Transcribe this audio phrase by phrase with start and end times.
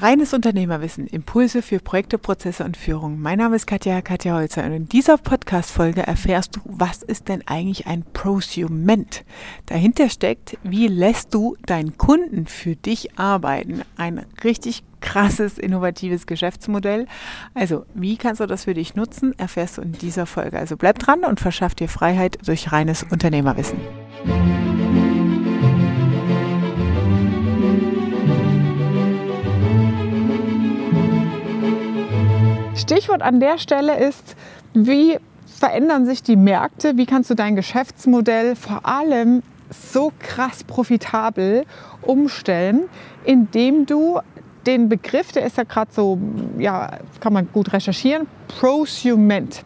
[0.00, 3.20] Reines Unternehmerwissen, Impulse für Projekte, Prozesse und Führung.
[3.20, 7.42] Mein Name ist Katja, Katja Holzer und in dieser Podcast-Folge erfährst du, was ist denn
[7.46, 9.26] eigentlich ein Prosument?
[9.66, 13.82] Dahinter steckt, wie lässt du deinen Kunden für dich arbeiten?
[13.98, 17.06] Ein richtig krasses, innovatives Geschäftsmodell.
[17.52, 20.58] Also, wie kannst du das für dich nutzen, erfährst du in dieser Folge.
[20.58, 23.78] Also bleib dran und verschaff dir Freiheit durch reines Unternehmerwissen.
[32.90, 34.34] Stichwort an der Stelle ist,
[34.74, 36.96] wie verändern sich die Märkte?
[36.96, 41.66] Wie kannst du dein Geschäftsmodell vor allem so krass profitabel
[42.02, 42.88] umstellen,
[43.24, 44.18] indem du
[44.66, 46.18] den Begriff, der ist ja gerade so,
[46.58, 49.62] ja, kann man gut recherchieren, Prosument.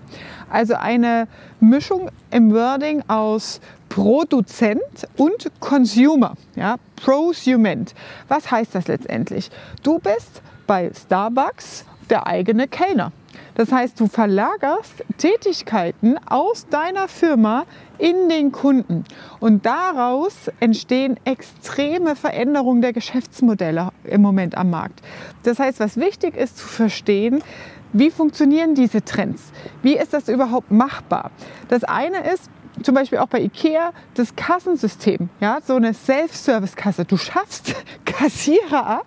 [0.51, 1.27] Also eine
[1.61, 4.83] Mischung im Wording aus Produzent
[5.17, 6.35] und Consumer.
[6.57, 7.95] Ja, Prosument.
[8.29, 9.51] Was heißt das letztendlich?
[9.83, 13.13] Du bist bei Starbucks der eigene Kellner.
[13.55, 17.65] Das heißt, du verlagerst Tätigkeiten aus deiner Firma
[17.99, 19.05] in den Kunden.
[19.39, 25.01] Und daraus entstehen extreme Veränderungen der Geschäftsmodelle im Moment am Markt.
[25.45, 27.43] Das heißt, was wichtig ist zu verstehen,
[27.93, 29.53] wie funktionieren diese Trends?
[29.83, 31.31] Wie ist das überhaupt machbar?
[31.69, 32.51] Das eine ist,
[32.83, 37.05] zum Beispiel auch bei IKEA das Kassensystem, ja, so eine Self-Service-Kasse.
[37.05, 39.07] Du schaffst Kassierer ab,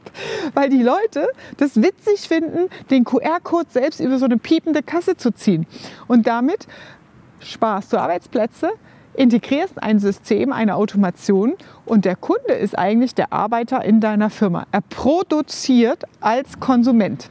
[0.54, 5.32] weil die Leute das witzig finden, den QR-Code selbst über so eine piepende Kasse zu
[5.32, 5.66] ziehen.
[6.08, 6.68] Und damit
[7.40, 8.72] sparst du Arbeitsplätze,
[9.14, 14.66] integrierst ein System, eine Automation und der Kunde ist eigentlich der Arbeiter in deiner Firma.
[14.72, 17.30] Er produziert als Konsument.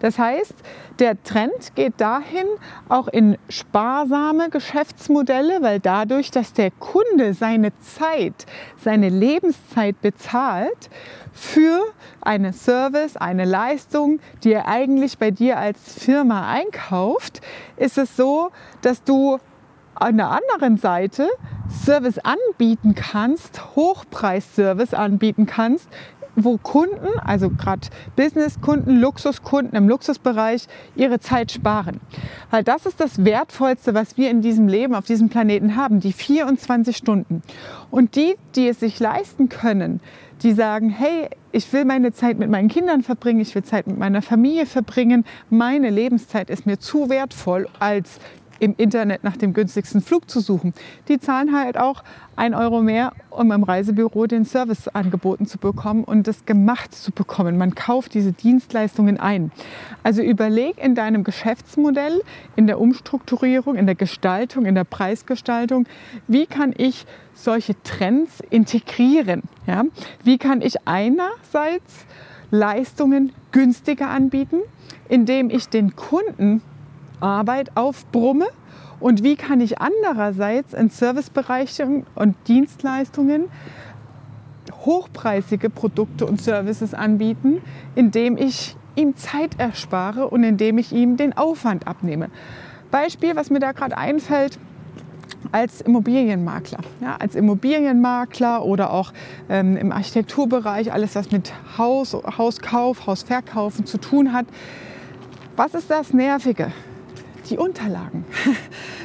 [0.00, 0.54] Das heißt,
[0.98, 2.46] der Trend geht dahin,
[2.88, 8.46] auch in sparsame Geschäftsmodelle, weil dadurch, dass der Kunde seine Zeit,
[8.82, 10.90] seine Lebenszeit bezahlt
[11.32, 11.82] für
[12.20, 17.40] eine Service, eine Leistung, die er eigentlich bei dir als Firma einkauft,
[17.76, 18.50] ist es so,
[18.82, 19.38] dass du
[19.94, 21.28] an der anderen Seite
[21.84, 25.88] Service anbieten kannst, Hochpreisservice anbieten kannst,
[26.44, 30.66] wo Kunden, also gerade Businesskunden, Luxuskunden im Luxusbereich,
[30.96, 32.00] ihre Zeit sparen.
[32.50, 36.12] Weil das ist das Wertvollste, was wir in diesem Leben auf diesem Planeten haben, die
[36.12, 37.42] 24 Stunden.
[37.90, 40.00] Und die, die es sich leisten können,
[40.42, 43.98] die sagen, hey, ich will meine Zeit mit meinen Kindern verbringen, ich will Zeit mit
[43.98, 48.18] meiner Familie verbringen, meine Lebenszeit ist mir zu wertvoll, als
[48.60, 50.74] im Internet nach dem günstigsten Flug zu suchen.
[51.08, 52.02] Die zahlen halt auch
[52.36, 57.12] ein Euro mehr, um im Reisebüro den Service angeboten zu bekommen und das gemacht zu
[57.12, 57.58] bekommen.
[57.58, 59.50] Man kauft diese Dienstleistungen ein.
[60.02, 62.22] Also überleg in deinem Geschäftsmodell,
[62.56, 65.86] in der Umstrukturierung, in der Gestaltung, in der Preisgestaltung,
[66.26, 69.42] wie kann ich solche Trends integrieren?
[69.66, 69.84] Ja?
[70.24, 72.06] Wie kann ich einerseits
[72.50, 74.60] Leistungen günstiger anbieten,
[75.08, 76.62] indem ich den Kunden
[77.20, 78.46] Arbeit aufbrumme
[79.00, 83.44] und wie kann ich andererseits in Servicebereichen und Dienstleistungen
[84.84, 87.60] hochpreisige Produkte und Services anbieten,
[87.94, 92.30] indem ich ihm Zeit erspare und indem ich ihm den Aufwand abnehme.
[92.90, 94.58] Beispiel, was mir da gerade einfällt,
[95.52, 96.78] als Immobilienmakler.
[97.00, 99.12] Ja, als Immobilienmakler oder auch
[99.48, 104.46] ähm, im Architekturbereich, alles was mit Haus, Hauskauf, Hausverkaufen zu tun hat.
[105.56, 106.72] Was ist das Nervige?
[107.50, 108.24] Die Unterlagen.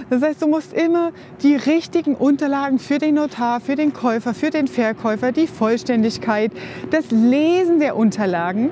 [0.09, 1.11] Das heißt, du musst immer
[1.41, 6.51] die richtigen Unterlagen für den Notar, für den Käufer, für den Verkäufer, die Vollständigkeit,
[6.91, 8.69] das Lesen der Unterlagen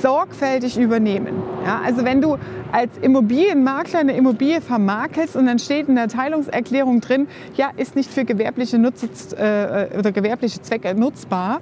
[0.00, 1.42] sorgfältig übernehmen.
[1.64, 2.38] Ja, also wenn du
[2.72, 7.26] als Immobilienmakler eine Immobilie vermakelst und dann steht in der Teilungserklärung drin,
[7.56, 11.60] ja, ist nicht für gewerbliche, Nutz, äh, oder gewerbliche Zwecke nutzbar,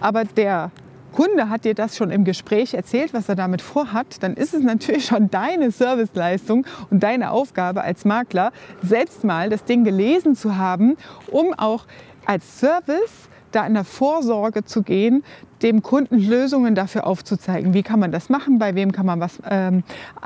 [0.00, 0.70] aber der
[1.16, 4.62] Kunde hat dir das schon im Gespräch erzählt, was er damit vorhat, dann ist es
[4.62, 10.58] natürlich schon deine Serviceleistung und deine Aufgabe als Makler, selbst mal das Ding gelesen zu
[10.58, 11.86] haben, um auch
[12.26, 15.24] als Service da in der Vorsorge zu gehen,
[15.62, 17.72] dem Kunden Lösungen dafür aufzuzeigen.
[17.72, 18.58] Wie kann man das machen?
[18.58, 19.82] Bei wem kann man was ähm,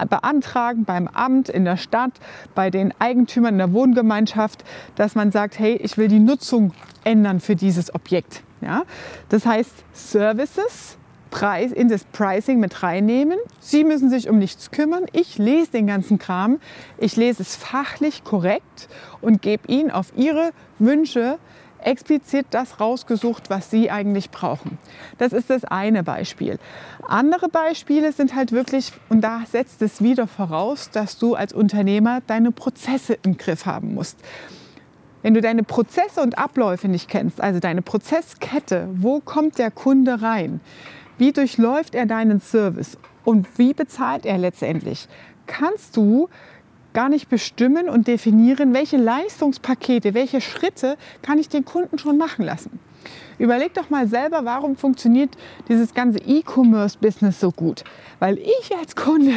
[0.08, 0.84] beantragen?
[0.84, 2.12] Beim Amt, in der Stadt,
[2.54, 4.64] bei den Eigentümern in der Wohngemeinschaft,
[4.96, 6.72] dass man sagt, hey, ich will die Nutzung
[7.04, 8.42] ändern für dieses Objekt.
[8.60, 8.82] Ja?
[9.28, 10.98] Das heißt, Services
[11.30, 13.38] Preis, in das Pricing mit reinnehmen.
[13.60, 15.06] Sie müssen sich um nichts kümmern.
[15.12, 16.58] Ich lese den ganzen Kram.
[16.98, 18.88] Ich lese es fachlich korrekt
[19.20, 21.38] und gebe Ihnen auf Ihre Wünsche
[21.86, 24.78] explizit das rausgesucht, was Sie eigentlich brauchen.
[25.18, 26.58] Das ist das eine Beispiel.
[27.06, 32.20] Andere Beispiele sind halt wirklich, und da setzt es wieder voraus, dass du als Unternehmer
[32.26, 34.18] deine Prozesse im Griff haben musst.
[35.22, 40.22] Wenn du deine Prozesse und Abläufe nicht kennst, also deine Prozesskette, wo kommt der Kunde
[40.22, 40.60] rein?
[41.18, 45.08] Wie durchläuft er deinen Service und wie bezahlt er letztendlich?
[45.46, 46.28] Kannst du
[46.92, 52.44] gar nicht bestimmen und definieren, welche Leistungspakete, welche Schritte kann ich den Kunden schon machen
[52.44, 52.78] lassen.
[53.38, 55.30] Überleg doch mal selber, warum funktioniert
[55.66, 57.84] dieses ganze E-Commerce-Business so gut?
[58.18, 59.32] Weil ich als Kunde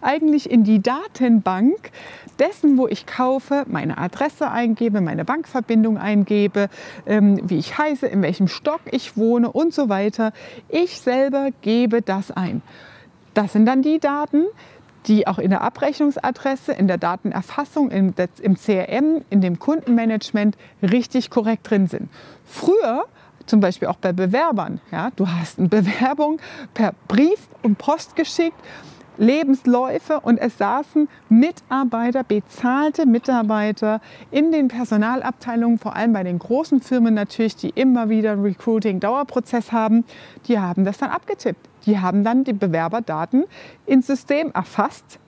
[0.00, 1.90] eigentlich in die Datenbank
[2.38, 6.70] dessen, wo ich kaufe, meine Adresse eingebe, meine Bankverbindung eingebe,
[7.04, 10.32] ähm, wie ich heiße, in welchem Stock ich wohne und so weiter.
[10.70, 12.62] Ich selber gebe das ein.
[13.34, 14.46] Das sind dann die Daten,
[15.06, 21.30] die auch in der Abrechnungsadresse, in der Datenerfassung, im, im CRM, in dem Kundenmanagement richtig
[21.30, 22.08] korrekt drin sind.
[22.44, 23.04] Früher
[23.46, 24.80] zum Beispiel auch bei Bewerbern.
[24.90, 26.40] Ja, du hast eine Bewerbung
[26.74, 28.56] per Brief und Post geschickt,
[29.18, 34.00] Lebensläufe und es saßen Mitarbeiter, bezahlte Mitarbeiter
[34.30, 39.72] in den Personalabteilungen, vor allem bei den großen Firmen natürlich, die immer wieder einen Recruiting-Dauerprozess
[39.72, 40.04] haben,
[40.48, 41.68] die haben das dann abgetippt.
[41.86, 43.44] Die haben dann die Bewerberdaten
[43.86, 45.18] ins System erfasst,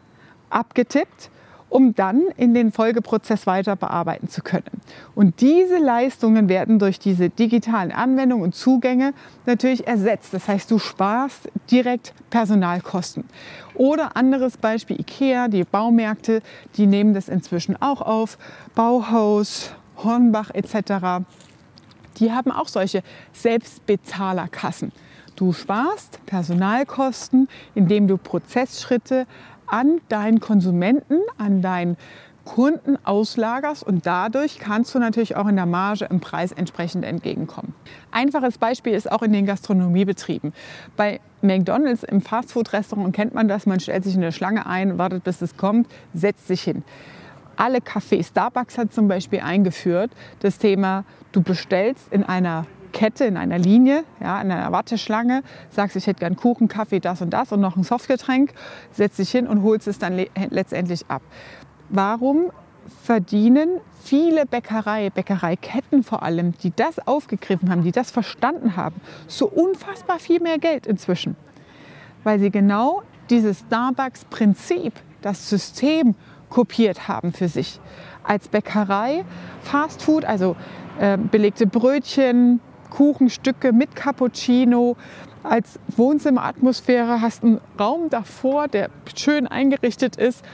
[0.51, 1.31] abgetippt
[1.75, 4.81] um dann in den Folgeprozess weiter bearbeiten zu können.
[5.17, 9.13] Und diese Leistungen werden durch diese digitalen Anwendungen und Zugänge
[9.45, 10.33] natürlich ersetzt.
[10.33, 13.25] Das heißt, du sparst direkt Personalkosten.
[13.75, 16.43] Oder anderes Beispiel IKEA, die Baumärkte,
[16.77, 18.39] die nehmen das inzwischen auch auf.
[18.77, 21.27] Bauhaus, Hornbach etc.
[22.21, 24.93] Die haben auch solche Selbstbezahlerkassen.
[25.35, 29.27] Du sparst Personalkosten, indem du Prozessschritte
[29.75, 31.97] an deinen Konsumenten, an deinen
[32.45, 37.75] Kunden auslagerst und dadurch kannst du natürlich auch in der Marge im Preis entsprechend entgegenkommen.
[38.13, 40.53] Einfaches Beispiel ist auch in den Gastronomiebetrieben.
[40.97, 45.25] Bei McDonald's im Fastfood-Restaurant kennt man das, man stellt sich in eine Schlange ein, wartet
[45.25, 46.85] bis es kommt, setzt sich hin.
[47.57, 53.37] Alle Cafés, Starbucks hat zum Beispiel eingeführt das Thema, du bestellst in einer Kette, in
[53.37, 57.53] einer Linie, ja, in einer Warteschlange, sagst, ich hätte gern Kuchen, Kaffee, das und das
[57.53, 58.55] und noch ein Softgetränk,
[58.93, 61.21] setzt dich hin und holst es dann le letztendlich ab.
[61.91, 62.51] Warum
[63.03, 69.47] verdienen viele Bäckerei, Bäckereiketten vor allem, die das aufgegriffen haben, die das verstanden haben, so
[69.49, 71.37] unfassbar viel mehr Geld inzwischen?
[72.23, 76.15] Weil sie genau dieses Starbucks-Prinzip, das System
[76.49, 77.81] kopiert haben für sich.
[78.23, 79.25] Als Bäckerei,
[79.61, 80.57] Fastfood, also
[80.99, 82.61] äh, belegte Brötchen,
[82.95, 84.97] Kuchenstücke mit Cappuccino
[85.43, 90.45] als Wohnzimmeratmosphäre, hast einen Raum davor, der schön eingerichtet ist.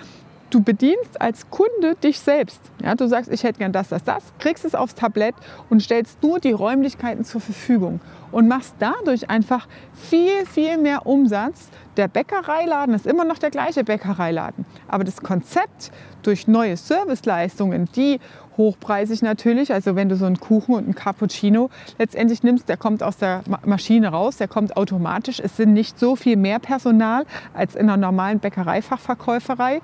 [0.49, 2.61] Du bedienst als Kunde dich selbst.
[2.83, 5.35] Ja, du sagst, ich hätte gern das, das, das, kriegst es aufs Tablett
[5.69, 8.01] und stellst nur die Räumlichkeiten zur Verfügung
[8.33, 11.69] und machst dadurch einfach viel, viel mehr Umsatz.
[11.97, 15.91] Der Bäckereiladen ist immer noch der gleiche Bäckereiladen, aber das Konzept
[16.23, 18.21] durch neue Serviceleistungen, die
[18.61, 19.73] hochpreisig natürlich.
[19.73, 23.43] Also wenn du so einen Kuchen und einen Cappuccino letztendlich nimmst, der kommt aus der
[23.65, 25.41] Maschine raus, der kommt automatisch.
[25.41, 27.25] Es sind nicht so viel mehr Personal
[27.55, 29.81] als in einer normalen Bäckereifachverkäuferei.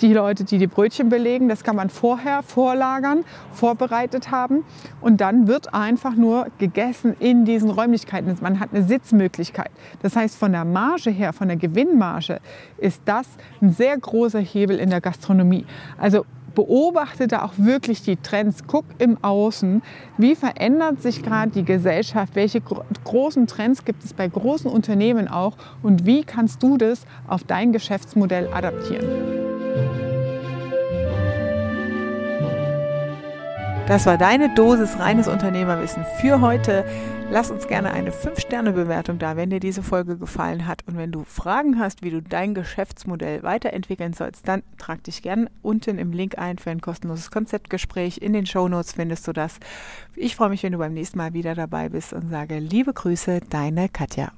[0.00, 4.64] Die Leute, die die Brötchen belegen, das kann man vorher vorlagern, vorbereitet haben
[5.00, 8.36] und dann wird einfach nur gegessen in diesen Räumlichkeiten.
[8.40, 9.70] Man hat eine Sitzmöglichkeit.
[10.02, 12.40] Das heißt, von der Marge her, von der Gewinnmarge
[12.78, 13.26] ist das
[13.60, 15.66] ein sehr großer Hebel in der Gastronomie.
[15.98, 19.82] Also beobachte da auch wirklich die Trends, guck im Außen,
[20.18, 25.56] wie verändert sich gerade die Gesellschaft, welche großen Trends gibt es bei großen Unternehmen auch
[25.82, 29.08] und wie kannst du das auf dein Geschäftsmodell adaptieren.
[33.86, 36.86] Das war deine Dosis reines Unternehmerwissen für heute.
[37.30, 40.86] Lass uns gerne eine 5-Sterne-Bewertung da, wenn dir diese Folge gefallen hat.
[40.86, 45.50] Und wenn du Fragen hast, wie du dein Geschäftsmodell weiterentwickeln sollst, dann trag dich gerne
[45.62, 48.18] unten im Link ein für ein kostenloses Konzeptgespräch.
[48.18, 49.58] In den Show Notes findest du das.
[50.14, 53.40] Ich freue mich, wenn du beim nächsten Mal wieder dabei bist und sage liebe Grüße,
[53.50, 54.30] deine Katja.